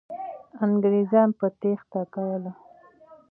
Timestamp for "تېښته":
1.59-2.01